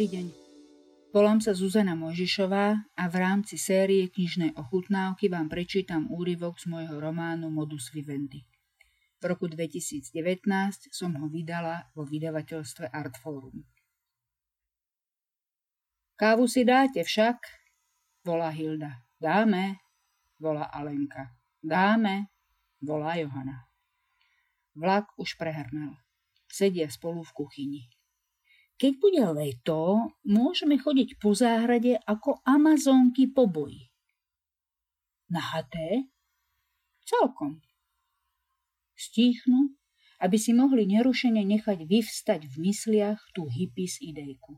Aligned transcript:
Dobrý 0.00 0.16
deň. 0.16 0.28
Volám 1.12 1.44
sa 1.44 1.52
Zuzana 1.52 1.92
Mojžišová 1.92 2.72
a 2.72 3.04
v 3.12 3.14
rámci 3.20 3.60
série 3.60 4.08
knižnej 4.08 4.56
ochutnávky 4.56 5.28
vám 5.28 5.52
prečítam 5.52 6.08
úryvok 6.08 6.56
z 6.56 6.72
môjho 6.72 6.96
románu 6.96 7.52
Modus 7.52 7.92
Vivendi. 7.92 8.48
V 9.20 9.28
roku 9.28 9.44
2019 9.44 10.08
som 10.88 11.12
ho 11.20 11.28
vydala 11.28 11.92
vo 11.92 12.08
vydavateľstve 12.08 12.88
Artforum. 12.88 13.60
Kávu 16.16 16.48
si 16.48 16.64
dáte 16.64 17.04
však? 17.04 17.36
Volá 18.24 18.48
Hilda. 18.56 19.04
Dáme, 19.20 19.84
volá 20.40 20.64
Alenka. 20.72 21.28
Dáme, 21.60 22.32
volá 22.80 23.20
Johana. 23.20 23.68
Vlak 24.72 25.12
už 25.20 25.36
prehrnal. 25.36 25.92
Sedia 26.48 26.88
spolu 26.88 27.20
v 27.20 27.36
kuchyni. 27.36 27.99
Keď 28.80 28.92
bude 28.96 29.20
leto, 29.36 30.08
môžeme 30.24 30.80
chodiť 30.80 31.20
po 31.20 31.36
záhrade 31.36 32.00
ako 32.08 32.40
amazonky 32.48 33.28
po 33.28 33.44
boji. 33.44 33.92
Nahaté? 35.28 36.08
Celkom. 37.04 37.60
Stíchnu, 38.96 39.76
aby 40.24 40.40
si 40.40 40.56
mohli 40.56 40.88
nerušene 40.88 41.44
nechať 41.44 41.84
vyvstať 41.84 42.48
v 42.48 42.72
mysliach 42.72 43.20
tú 43.36 43.52
hippies 43.52 44.00
idejku. 44.00 44.56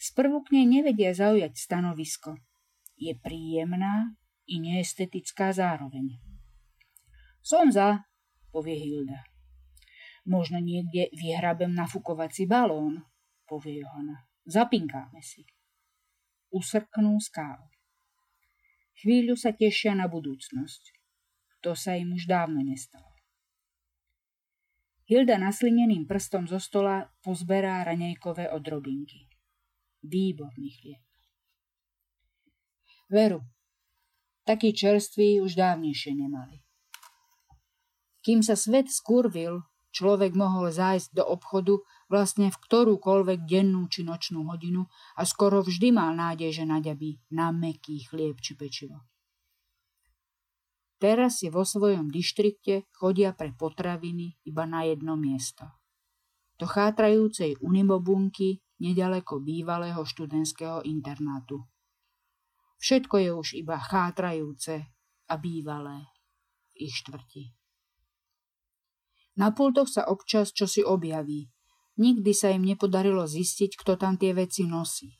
Sprvu 0.00 0.48
k 0.48 0.56
nej 0.56 0.80
nevedia 0.80 1.12
zaujať 1.12 1.60
stanovisko. 1.60 2.40
Je 2.96 3.12
príjemná 3.12 4.16
i 4.48 4.64
neestetická 4.64 5.52
zároveň. 5.52 6.16
Som 7.44 7.68
za, 7.68 8.08
povie 8.48 8.80
Hilda. 8.80 9.27
Možno 10.28 10.60
niekde 10.60 11.08
vyhrabem 11.16 11.72
nafukovací 11.72 12.44
balón, 12.44 13.00
povie 13.48 13.80
Johana. 13.80 14.28
Zapinkáme 14.44 15.24
si. 15.24 15.48
Usrknú 16.52 17.16
skálu. 17.16 17.64
Chvíľu 19.00 19.40
sa 19.40 19.56
tešia 19.56 19.96
na 19.96 20.04
budúcnosť. 20.04 20.92
To 21.64 21.72
sa 21.72 21.96
im 21.96 22.12
už 22.12 22.28
dávno 22.28 22.60
nestalo. 22.60 23.08
Hilda 25.08 25.40
naslineným 25.40 26.04
prstom 26.04 26.44
zo 26.44 26.60
stola 26.60 27.08
pozberá 27.24 27.80
raňajkové 27.88 28.52
odrobinky. 28.52 29.32
Výborný 30.04 30.68
chlieb. 30.76 31.04
Veru, 33.08 33.40
taký 34.44 34.76
čerstvý 34.76 35.40
už 35.40 35.56
dávnejšie 35.56 36.12
nemali. 36.12 36.60
Kým 38.20 38.44
sa 38.44 38.52
svet 38.52 38.92
skurvil, 38.92 39.64
Človek 39.88 40.36
mohol 40.36 40.68
zájsť 40.68 41.16
do 41.16 41.24
obchodu 41.24 41.80
vlastne 42.12 42.52
v 42.52 42.60
ktorúkoľvek 42.60 43.48
dennú 43.48 43.88
či 43.88 44.04
nočnú 44.04 44.44
hodinu 44.44 44.84
a 45.16 45.24
skoro 45.24 45.64
vždy 45.64 45.96
mal 45.96 46.12
nádej, 46.12 46.62
že 46.62 46.64
naďabí 46.68 47.32
na 47.32 47.48
meký 47.50 48.04
chlieb 48.04 48.36
či 48.44 48.52
pečivo. 48.52 49.08
Teraz 50.98 51.40
si 51.40 51.48
vo 51.48 51.62
svojom 51.62 52.10
dištrikte 52.10 52.90
chodia 52.90 53.30
pre 53.30 53.54
potraviny 53.54 54.42
iba 54.44 54.66
na 54.66 54.82
jedno 54.82 55.14
miesto. 55.14 55.78
Do 56.58 56.66
chátrajúcej 56.66 57.54
unimobunky 57.62 58.58
nedaleko 58.82 59.38
bývalého 59.38 60.02
študentského 60.02 60.82
internátu. 60.82 61.62
Všetko 62.82 63.14
je 63.18 63.30
už 63.30 63.48
iba 63.62 63.78
chátrajúce 63.78 64.90
a 65.30 65.34
bývalé 65.38 66.02
v 66.74 66.90
ich 66.90 66.94
štvrti. 66.98 67.54
Na 69.38 69.54
pultoch 69.54 69.86
sa 69.86 70.02
občas 70.10 70.50
čosi 70.50 70.82
objaví. 70.82 71.46
Nikdy 71.98 72.30
sa 72.34 72.50
im 72.50 72.66
nepodarilo 72.66 73.22
zistiť, 73.22 73.78
kto 73.78 73.94
tam 73.94 74.18
tie 74.18 74.34
veci 74.34 74.66
nosí. 74.66 75.14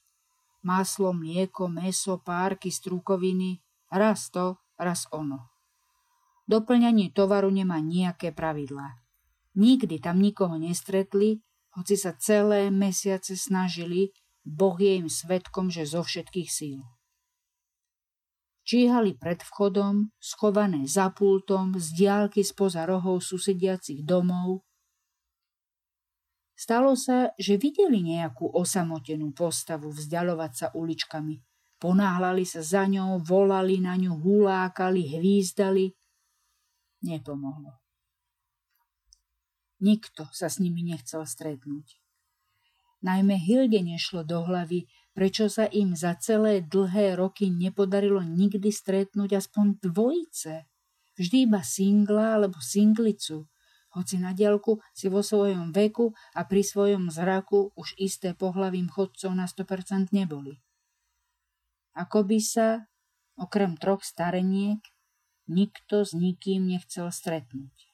Maslo, 0.67 1.15
mlieko, 1.15 1.71
meso, 1.71 2.19
párky, 2.19 2.75
strúkoviny, 2.75 3.63
raz 3.95 4.27
to, 4.35 4.59
raz 4.75 5.07
ono. 5.15 5.55
Doplňanie 6.51 7.15
tovaru 7.15 7.51
nemá 7.55 7.79
nejaké 7.79 8.35
pravidlá. 8.35 8.99
Nikdy 9.55 10.03
tam 10.03 10.19
nikoho 10.19 10.59
nestretli, 10.59 11.39
hoci 11.79 11.95
sa 11.95 12.15
celé 12.19 12.75
mesiace 12.75 13.39
snažili, 13.39 14.11
Boh 14.43 14.75
je 14.75 14.99
im 14.99 15.07
svetkom, 15.07 15.71
že 15.71 15.87
zo 15.87 16.03
všetkých 16.03 16.51
síl 16.51 16.83
číhali 18.69 19.17
pred 19.17 19.41
vchodom, 19.41 20.13
schované 20.21 20.85
za 20.85 21.09
pultom, 21.09 21.73
z 21.81 21.89
diálky 21.97 22.45
spoza 22.45 22.85
rohov 22.85 23.25
susediacich 23.25 24.05
domov. 24.05 24.61
Stalo 26.53 26.93
sa, 26.93 27.33
že 27.41 27.57
videli 27.57 28.05
nejakú 28.05 28.45
osamotenú 28.53 29.33
postavu 29.33 29.89
vzdialovať 29.89 30.53
sa 30.53 30.67
uličkami. 30.77 31.41
Ponáhľali 31.81 32.45
sa 32.45 32.61
za 32.61 32.85
ňou, 32.85 33.23
volali 33.23 33.81
na 33.81 33.95
ňu, 33.97 34.21
hulákali, 34.21 35.17
hvízdali. 35.17 35.95
Nepomohlo. 37.07 37.79
Nikto 39.79 40.27
sa 40.35 40.51
s 40.51 40.59
nimi 40.59 40.83
nechcel 40.83 41.23
stretnúť. 41.23 42.03
Najmä 43.07 43.39
Hilde 43.39 43.79
nešlo 43.79 44.27
do 44.27 44.43
hlavy, 44.43 44.91
prečo 45.19 45.51
sa 45.51 45.67
im 45.67 45.99
za 45.99 46.15
celé 46.15 46.63
dlhé 46.63 47.19
roky 47.19 47.51
nepodarilo 47.51 48.23
nikdy 48.23 48.71
stretnúť 48.71 49.43
aspoň 49.43 49.83
dvojice. 49.83 50.71
Vždy 51.19 51.51
iba 51.51 51.59
singla 51.59 52.39
alebo 52.39 52.63
singlicu, 52.63 53.51
hoci 53.99 54.15
na 54.23 54.31
diaľku 54.31 54.79
si 54.95 55.11
vo 55.11 55.19
svojom 55.19 55.75
veku 55.75 56.15
a 56.39 56.47
pri 56.47 56.63
svojom 56.63 57.11
zraku 57.11 57.75
už 57.75 57.99
isté 57.99 58.31
pohlavím 58.31 58.87
chodcov 58.87 59.35
na 59.35 59.51
100% 59.51 60.15
neboli. 60.15 60.63
Ako 61.99 62.23
by 62.23 62.39
sa, 62.39 62.87
okrem 63.35 63.75
troch 63.75 64.07
stareniek, 64.07 64.79
nikto 65.51 66.07
s 66.07 66.15
nikým 66.15 66.71
nechcel 66.71 67.11
stretnúť. 67.11 67.91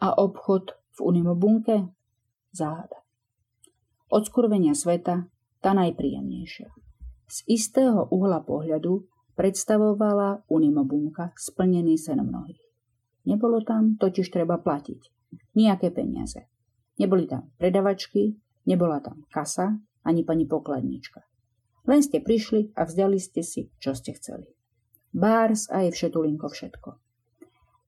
A 0.00 0.16
obchod 0.16 0.72
v 0.96 0.98
Unimobunke? 1.04 1.92
Záhada. 2.56 3.04
Od 4.08 4.24
skurvenia 4.24 4.72
sveta 4.72 5.28
tá 5.58 5.74
najpríjemnejšia. 5.74 6.70
Z 7.28 7.38
istého 7.44 8.08
uhla 8.08 8.40
pohľadu 8.40 9.04
predstavovala 9.36 10.48
unimobunka 10.48 11.36
splnený 11.36 12.00
sen 12.00 12.24
mnohých. 12.24 12.62
Nebolo 13.28 13.60
tam 13.60 14.00
totiž 14.00 14.32
treba 14.32 14.56
platiť. 14.56 15.00
Nijaké 15.54 15.92
peniaze. 15.92 16.48
Neboli 16.98 17.28
tam 17.28 17.52
predavačky, 17.60 18.34
nebola 18.66 18.98
tam 18.98 19.28
kasa, 19.28 19.76
ani 20.02 20.24
pani 20.24 20.48
pokladnička. 20.48 21.20
Len 21.84 22.00
ste 22.02 22.24
prišli 22.24 22.74
a 22.74 22.88
vzdali 22.88 23.20
ste 23.20 23.44
si, 23.44 23.68
čo 23.78 23.92
ste 23.92 24.16
chceli. 24.16 24.48
Bárs 25.12 25.68
a 25.68 25.84
je 25.84 25.92
všetulinko 25.92 26.48
všetko. 26.48 26.90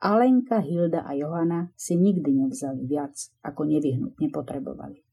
Alenka, 0.01 0.65
Hilda 0.65 1.05
a 1.05 1.13
Johana 1.13 1.69
si 1.77 1.97
nikdy 1.97 2.33
nevzali 2.33 2.89
viac, 2.89 3.13
ako 3.45 3.69
nevyhnutne 3.69 4.33
potrebovali. 4.33 5.05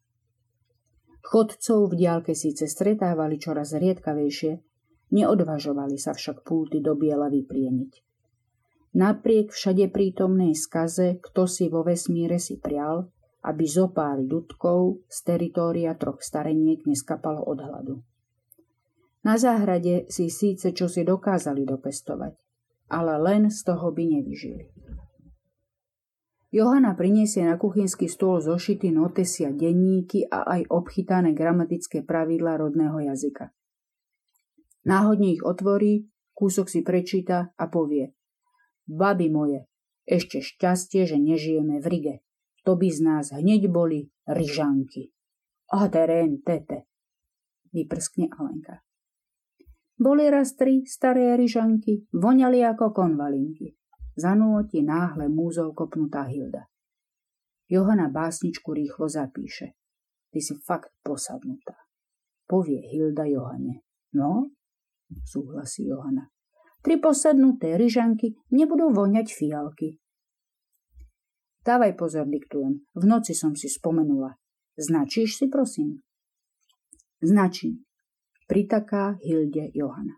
Chodcov 1.28 1.92
v 1.92 2.08
diálke 2.08 2.32
síce 2.32 2.72
stretávali 2.72 3.36
čoraz 3.36 3.76
riedkavejšie, 3.76 4.64
neodvažovali 5.12 6.00
sa 6.00 6.16
však 6.16 6.48
pulty 6.48 6.80
do 6.80 6.96
biela 6.96 7.28
vyplieniť. 7.28 7.92
Napriek 8.96 9.52
všade 9.52 9.92
prítomnej 9.92 10.56
skaze, 10.56 11.20
kto 11.20 11.44
si 11.44 11.68
vo 11.68 11.84
vesmíre 11.84 12.40
si 12.40 12.56
prial, 12.56 13.12
aby 13.44 13.68
zopár 13.68 14.24
ľudkov 14.24 15.04
z 15.12 15.18
teritória 15.28 15.92
troch 16.00 16.24
stareniek 16.24 16.88
neskapalo 16.88 17.44
od 17.44 17.60
hladu. 17.60 17.96
Na 19.28 19.36
záhrade 19.36 20.08
si 20.08 20.32
síce 20.32 20.72
čosi 20.72 21.04
dokázali 21.04 21.68
dopestovať, 21.68 22.40
ale 22.88 23.14
len 23.20 23.52
z 23.52 23.60
toho 23.68 23.92
by 23.92 24.04
nevyžili. 24.16 24.72
Johana 26.48 26.96
priniesie 26.96 27.44
na 27.44 27.60
kuchynský 27.60 28.08
stôl 28.08 28.40
zošity 28.40 28.96
notesia 28.96 29.52
denníky 29.52 30.32
a 30.32 30.48
aj 30.48 30.72
obchytané 30.72 31.36
gramatické 31.36 32.08
pravidlá 32.08 32.56
rodného 32.56 33.04
jazyka. 33.04 33.52
Náhodne 34.88 35.36
ich 35.36 35.44
otvorí, 35.44 36.08
kúsok 36.32 36.72
si 36.72 36.88
prečíta 36.88 37.52
a 37.60 37.68
povie 37.68 38.16
Baby 38.88 39.28
moje, 39.28 39.68
ešte 40.08 40.40
šťastie, 40.40 41.04
že 41.04 41.20
nežijeme 41.20 41.84
v 41.84 41.88
Rige. 41.92 42.16
To 42.64 42.80
by 42.80 42.88
z 42.88 43.00
nás 43.04 43.36
hneď 43.36 43.68
boli 43.68 44.08
ryžanky. 44.24 45.12
A 45.76 45.92
terén 45.92 46.40
tete, 46.48 46.88
vyprskne 47.76 48.32
Alenka. 48.32 48.80
Boli 50.00 50.32
raz 50.32 50.56
tri 50.56 50.88
staré 50.88 51.36
ryžanky, 51.36 52.08
voňali 52.16 52.64
ako 52.64 52.96
konvalinky 52.96 53.76
zanúti 54.18 54.82
náhle 54.82 55.30
múzou 55.30 55.74
kopnutá 55.74 56.22
Hilda. 56.22 56.66
Johana 57.70 58.10
básničku 58.10 58.74
rýchlo 58.74 59.10
zapíše. 59.10 59.66
Ty 60.32 60.42
si 60.42 60.54
fakt 60.66 60.92
posadnutá. 61.04 61.76
Povie 62.48 62.82
Hilda 62.82 63.24
Johane. 63.26 63.84
No, 64.14 64.50
súhlasí 65.26 65.88
Johana. 65.88 66.30
Tri 66.82 66.98
posadnuté 66.98 67.78
ryžanky 67.78 68.36
nebudú 68.52 68.94
voňať 68.96 69.28
fialky. 69.34 70.00
Dávaj 71.68 72.00
pozor, 72.00 72.24
diktujem. 72.32 72.80
V 72.96 73.04
noci 73.04 73.36
som 73.36 73.52
si 73.52 73.68
spomenula. 73.68 74.40
Značíš 74.80 75.36
si, 75.36 75.46
prosím? 75.52 76.00
Značím. 77.20 77.84
Pritaká 78.48 79.20
Hilde 79.20 79.68
Johana. 79.76 80.16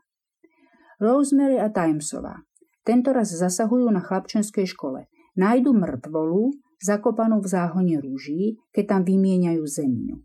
Rosemary 1.01 1.57
a 1.57 1.74
Timesová. 1.74 2.46
Tento 2.87 3.11
raz 3.11 3.31
zasahujú 3.31 3.91
na 3.91 3.99
chlapčenskej 3.99 4.65
škole. 4.69 5.11
Nájdu 5.35 5.75
mŕtvolu, 5.75 6.55
zakopanú 6.79 7.43
v 7.43 7.47
záhone 7.47 7.95
rúží, 7.99 8.59
keď 8.71 8.85
tam 8.97 9.01
vymieňajú 9.07 9.63
zeminu. 9.67 10.23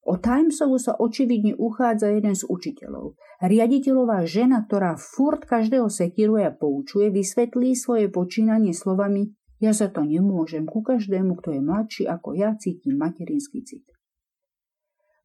O 0.00 0.16
Timesovu 0.16 0.80
sa 0.80 0.96
očividne 0.96 1.54
uchádza 1.54 2.10
jeden 2.10 2.32
z 2.32 2.48
učiteľov. 2.48 3.20
Riaditeľová 3.44 4.24
žena, 4.24 4.64
ktorá 4.64 4.96
furt 4.96 5.44
každého 5.44 5.92
sekiruje 5.92 6.48
a 6.48 6.56
poučuje, 6.56 7.12
vysvetlí 7.12 7.76
svoje 7.76 8.08
počínanie 8.08 8.72
slovami 8.72 9.36
ja 9.60 9.76
za 9.76 9.92
to 9.92 10.08
nemôžem, 10.08 10.64
ku 10.64 10.80
každému, 10.80 11.36
kto 11.36 11.52
je 11.52 11.60
mladší 11.60 12.02
ako 12.08 12.32
ja, 12.32 12.56
cítim 12.56 12.96
materinský 12.96 13.60
cit. 13.60 13.84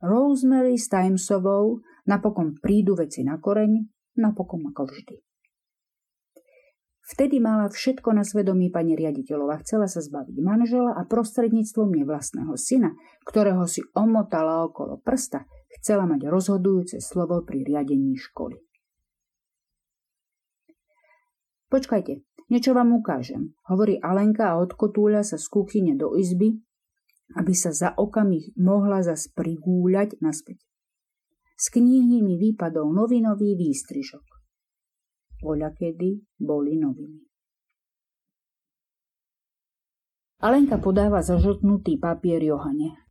Rosemary 0.03 0.75
s 0.75 0.91
Timesovou 0.91 1.79
napokon 2.03 2.59
prídu 2.59 2.99
veci 2.99 3.23
na 3.23 3.39
koreň, 3.39 3.79
napokon 4.19 4.59
ako 4.75 4.91
vždy. 4.91 5.17
Vtedy 7.05 7.37
mala 7.37 7.69
všetko 7.69 8.17
na 8.17 8.25
svedomí 8.25 8.73
pani 8.73 8.97
riaditeľova. 8.97 9.61
Chcela 9.61 9.85
sa 9.85 10.01
zbaviť 10.01 10.41
manžela 10.41 10.97
a 10.97 11.05
prostredníctvom 11.05 11.93
nevlastného 11.93 12.57
syna, 12.57 12.97
ktorého 13.29 13.61
si 13.69 13.85
omotala 13.93 14.65
okolo 14.65 14.97
prsta, 15.05 15.45
chcela 15.77 16.09
mať 16.09 16.25
rozhodujúce 16.25 16.97
slovo 16.97 17.45
pri 17.45 17.61
riadení 17.61 18.17
školy. 18.17 18.57
Počkajte, 21.69 22.25
niečo 22.49 22.73
vám 22.73 22.97
ukážem, 22.97 23.53
hovorí 23.69 24.01
Alenka 24.01 24.57
a 24.57 24.57
odkotúľa 24.65 25.21
sa 25.21 25.37
z 25.37 25.45
kuchyne 25.45 25.93
do 25.93 26.17
izby, 26.17 26.57
aby 27.37 27.53
sa 27.53 27.69
za 27.69 27.93
okamih 27.93 28.57
mohla 28.57 29.05
zas 29.05 29.29
prigúľať 29.29 30.17
naspäť. 30.25 30.57
Z 31.53 31.69
knihy 31.69 32.25
mi 32.25 32.41
vypadol 32.41 32.89
novinový 32.89 33.53
výstrižok 33.53 34.34
voľakedy 35.45 36.25
boli 36.41 36.73
noviny. 36.81 37.21
Alenka 40.41 40.81
podáva 40.81 41.21
zažltnutý 41.21 42.01
papier 42.01 42.41
Johane. 42.41 43.05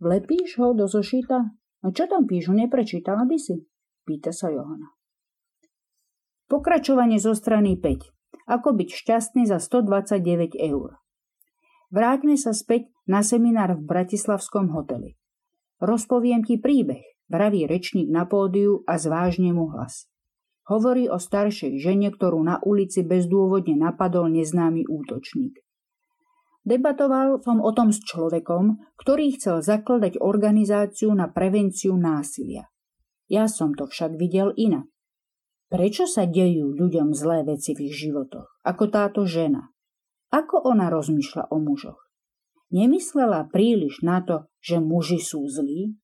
Vlepíš 0.00 0.60
ho 0.60 0.72
do 0.72 0.88
zošita? 0.88 1.38
A 1.56 1.86
čo 1.92 2.04
tam 2.08 2.24
píšu, 2.24 2.56
neprečítala 2.56 3.28
by 3.28 3.36
si? 3.36 3.64
Pýta 4.04 4.32
sa 4.32 4.48
Johana. 4.48 4.96
Pokračovanie 6.48 7.20
zo 7.20 7.32
strany 7.32 7.78
5. 7.78 8.12
Ako 8.46 8.76
byť 8.76 8.88
šťastný 8.92 9.48
za 9.48 9.58
129 9.58 10.58
eur. 10.58 11.00
Vráťme 11.90 12.34
sa 12.34 12.50
späť 12.50 12.90
na 13.06 13.22
seminár 13.22 13.78
v 13.78 13.86
Bratislavskom 13.86 14.74
hoteli. 14.74 15.14
Rozpoviem 15.78 16.42
ti 16.42 16.58
príbeh, 16.58 17.02
vraví 17.30 17.66
rečník 17.66 18.10
na 18.10 18.26
pódiu 18.26 18.82
a 18.86 18.98
zvážne 18.98 19.54
mu 19.54 19.70
hlas. 19.70 20.10
Hovorí 20.66 21.06
o 21.06 21.22
staršej 21.22 21.78
žene, 21.78 22.10
ktorú 22.10 22.42
na 22.42 22.58
ulici 22.58 23.06
bezdôvodne 23.06 23.78
napadol 23.78 24.26
neznámy 24.34 24.90
útočník. 24.90 25.62
Debatoval 26.66 27.38
som 27.46 27.62
o 27.62 27.70
tom 27.70 27.94
s 27.94 28.02
človekom, 28.02 28.82
ktorý 28.98 29.38
chcel 29.38 29.62
zakladať 29.62 30.18
organizáciu 30.18 31.14
na 31.14 31.30
prevenciu 31.30 31.94
násilia. 31.94 32.66
Ja 33.30 33.46
som 33.46 33.78
to 33.78 33.86
však 33.86 34.18
videl 34.18 34.50
inak. 34.58 34.90
Prečo 35.70 36.10
sa 36.10 36.26
dejú 36.26 36.74
ľuďom 36.74 37.14
zlé 37.14 37.46
veci 37.46 37.74
v 37.74 37.90
ich 37.90 37.94
životoch, 37.94 38.62
ako 38.66 38.84
táto 38.90 39.22
žena? 39.26 39.70
Ako 40.34 40.62
ona 40.66 40.90
rozmýšľa 40.90 41.54
o 41.54 41.62
mužoch? 41.62 42.02
Nemyslela 42.74 43.46
príliš 43.46 44.02
na 44.02 44.22
to, 44.26 44.50
že 44.58 44.82
muži 44.82 45.22
sú 45.22 45.46
zlí? 45.46 45.94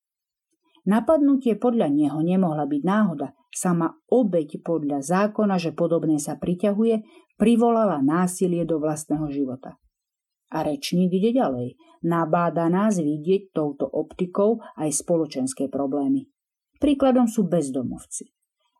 Napadnutie 0.82 1.54
podľa 1.58 1.88
neho 1.90 2.18
nemohla 2.18 2.66
byť 2.66 2.82
náhoda, 2.82 3.32
Sama 3.52 3.92
obeď 4.08 4.64
podľa 4.64 5.04
zákona, 5.04 5.60
že 5.60 5.76
podobné 5.76 6.16
sa 6.16 6.40
priťahuje, 6.40 7.04
privolala 7.36 8.00
násilie 8.00 8.64
do 8.64 8.80
vlastného 8.80 9.28
života. 9.28 9.76
A 10.56 10.64
rečník 10.64 11.12
ide 11.12 11.36
ďalej. 11.36 11.76
Nabáda 12.00 12.72
nás 12.72 12.96
vidieť 12.96 13.52
touto 13.52 13.84
optikou 13.84 14.64
aj 14.80 14.88
spoločenské 14.88 15.68
problémy. 15.68 16.32
Príkladom 16.80 17.28
sú 17.28 17.44
bezdomovci. 17.44 18.32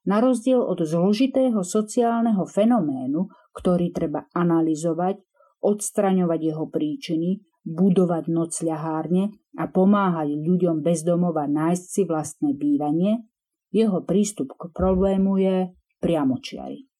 Na 0.08 0.25
rozdiel 0.25 0.58
od 0.58 0.81
zložitého 0.81 1.60
sociálneho 1.60 2.48
fenoménu, 2.48 3.28
ktorý 3.52 3.93
treba 3.93 4.25
analyzovať, 4.32 5.20
odstraňovať 5.60 6.40
jeho 6.40 6.64
príčiny, 6.66 7.44
budovať 7.62 8.26
nocľahárne 8.26 9.32
a 9.58 9.64
pomáhať 9.70 10.34
ľuďom 10.34 10.82
bezdomova 10.82 11.46
nájsť 11.46 11.84
si 11.86 12.02
vlastné 12.02 12.50
bývanie, 12.58 13.26
jeho 13.72 14.04
prístup 14.04 14.52
k 14.58 14.68
problému 14.74 15.38
je 15.40 15.56
priamočiary. 16.02 16.90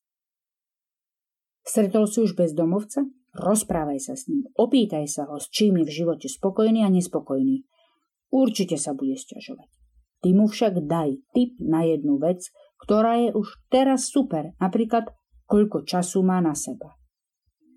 Stretol 1.63 2.11
si 2.11 2.25
už 2.25 2.35
bezdomovca? 2.35 3.07
Rozprávaj 3.33 3.99
sa 4.03 4.15
s 4.19 4.29
ním, 4.29 4.45
opýtaj 4.61 5.09
sa 5.09 5.25
ho, 5.25 5.41
s 5.41 5.49
čím 5.49 5.81
je 5.81 5.89
v 5.89 5.95
živote 6.05 6.29
spokojný 6.29 6.85
a 6.85 6.93
nespokojný. 6.93 7.65
Určite 8.29 8.77
sa 8.77 8.93
bude 8.93 9.17
sťažovať. 9.17 9.69
Ty 10.23 10.29
mu 10.37 10.47
však 10.47 10.85
daj 10.85 11.17
tip 11.33 11.57
na 11.59 11.83
jednu 11.83 12.21
vec, 12.21 12.45
ktorá 12.79 13.19
je 13.25 13.31
už 13.33 13.59
teraz 13.73 14.13
super, 14.13 14.53
napríklad 14.61 15.11
koľko 15.49 15.83
času 15.89 16.21
má 16.21 16.39
na 16.45 16.53
seba. 16.53 16.95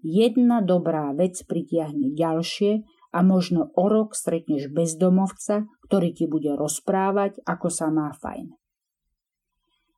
Jedna 0.06 0.62
dobrá 0.62 1.10
vec 1.18 1.42
pritiahne 1.50 2.14
ďalšie 2.14 2.86
a 3.10 3.20
možno 3.26 3.74
o 3.74 3.90
rok 3.90 4.14
stretneš 4.14 4.70
bezdomovca, 4.70 5.66
ktorý 5.90 6.14
ti 6.14 6.30
bude 6.30 6.54
rozprávať, 6.54 7.42
ako 7.42 7.74
sa 7.74 7.90
má 7.90 8.14
fajn. 8.14 8.54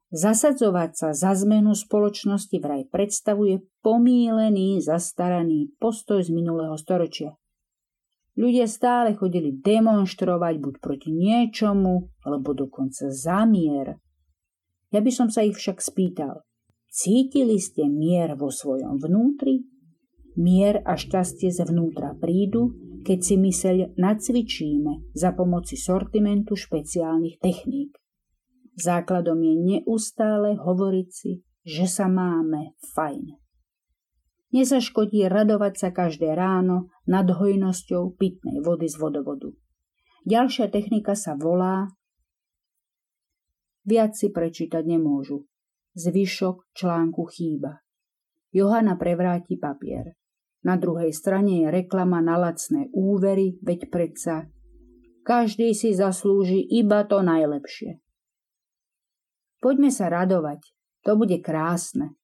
Zasadzovať 0.07 0.91
sa 0.95 1.09
za 1.11 1.35
zmenu 1.43 1.75
spoločnosti 1.75 2.55
vraj 2.63 2.87
predstavuje 2.87 3.67
pomílený, 3.83 4.79
zastaraný 4.79 5.75
postoj 5.75 6.23
z 6.23 6.31
minulého 6.31 6.79
storočia. 6.79 7.35
Ľudia 8.39 8.63
stále 8.63 9.11
chodili 9.11 9.51
demonstrovať 9.59 10.55
buď 10.63 10.75
proti 10.79 11.11
niečomu, 11.11 12.15
alebo 12.23 12.55
dokonca 12.55 13.11
zamier. 13.11 13.99
Ja 14.95 15.03
by 15.03 15.11
som 15.11 15.27
sa 15.27 15.43
ich 15.43 15.59
však 15.59 15.83
spýtal, 15.83 16.47
cítili 16.87 17.59
ste 17.59 17.91
mier 17.91 18.39
vo 18.39 18.47
svojom 18.47 19.03
vnútri? 19.03 19.67
Mier 20.37 20.85
a 20.85 20.93
šťastie 20.93 21.49
zvnútra 21.49 22.13
prídu, 22.13 22.77
keď 23.01 23.19
si 23.25 23.35
myseľ 23.41 23.97
nacvičíme 23.97 25.17
za 25.17 25.33
pomoci 25.33 25.73
sortimentu 25.73 26.53
špeciálnych 26.53 27.41
techník. 27.41 27.97
Základom 28.77 29.41
je 29.41 29.55
neustále 29.57 30.53
hovoriť 30.53 31.09
si, 31.09 31.41
že 31.65 31.89
sa 31.89 32.05
máme 32.05 32.77
fajn. 32.93 33.33
Nezaškodí 34.53 35.25
radovať 35.25 35.73
sa 35.75 35.89
každé 35.89 36.37
ráno 36.37 36.93
nad 37.09 37.25
hojnosťou 37.25 38.13
pitnej 38.15 38.61
vody 38.61 38.85
z 38.85 38.95
vodovodu. 39.01 39.49
Ďalšia 40.29 40.69
technika 40.69 41.17
sa 41.17 41.33
volá 41.33 41.89
Viac 43.87 44.19
si 44.19 44.29
prečítať 44.29 44.83
nemôžu. 44.83 45.47
Zvyšok 45.95 46.75
článku 46.75 47.23
chýba. 47.31 47.79
Johana 48.51 48.99
prevráti 48.99 49.55
papier. 49.55 50.13
Na 50.65 50.79
druhej 50.79 51.13
strane 51.13 51.65
je 51.65 51.67
reklama 51.69 52.21
na 52.21 52.37
lacné 52.37 52.89
úvery, 52.93 53.59
veď 53.61 53.89
predsa 53.91 54.49
každý 55.27 55.75
si 55.75 55.91
zaslúži 55.91 56.63
iba 56.63 57.03
to 57.03 57.19
najlepšie. 57.19 57.99
Poďme 59.59 59.91
sa 59.91 60.07
radovať, 60.07 60.63
to 61.03 61.19
bude 61.19 61.43
krásne, 61.43 62.15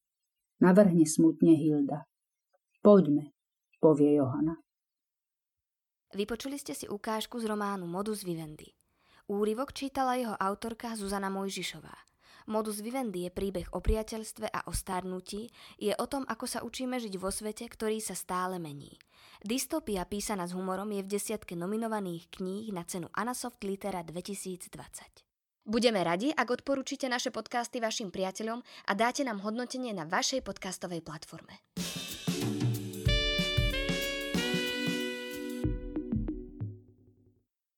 navrhne 0.64 1.04
smutne 1.04 1.52
Hilda. 1.60 2.08
Poďme, 2.80 3.36
povie 3.84 4.16
Johana. 4.16 4.56
Vypočuli 6.16 6.56
ste 6.56 6.72
si 6.72 6.88
ukážku 6.88 7.44
z 7.44 7.52
románu 7.52 7.84
Modus 7.84 8.24
Vivendi. 8.24 8.72
Úryvok 9.28 9.76
čítala 9.76 10.16
jeho 10.16 10.40
autorka 10.40 10.96
Zuzana 10.96 11.28
Mojžišová. 11.28 12.13
Modus 12.48 12.84
Vivendi 12.84 13.28
je 13.28 13.32
príbeh 13.32 13.72
o 13.72 13.80
priateľstve 13.80 14.52
a 14.52 14.68
o 14.68 14.74
starnutí, 14.76 15.48
je 15.80 15.96
o 15.96 16.06
tom, 16.08 16.28
ako 16.28 16.46
sa 16.48 16.60
učíme 16.64 17.00
žiť 17.00 17.16
vo 17.16 17.32
svete, 17.32 17.68
ktorý 17.68 18.04
sa 18.04 18.16
stále 18.16 18.60
mení. 18.60 19.00
Dystopia 19.44 20.04
písaná 20.08 20.48
s 20.48 20.56
humorom 20.56 20.88
je 20.92 21.04
v 21.04 21.12
desiatke 21.20 21.56
nominovaných 21.56 22.32
kníh 22.32 22.72
na 22.72 22.84
cenu 22.88 23.12
Anasoft 23.16 23.64
Litera 23.64 24.04
2020. 24.04 24.70
Budeme 25.64 26.04
radi, 26.04 26.36
ak 26.36 26.60
odporúčite 26.60 27.08
naše 27.08 27.32
podcasty 27.32 27.80
vašim 27.80 28.12
priateľom 28.12 28.60
a 28.60 28.92
dáte 28.92 29.24
nám 29.24 29.40
hodnotenie 29.40 29.96
na 29.96 30.04
vašej 30.04 30.44
podcastovej 30.44 31.00
platforme. 31.00 31.56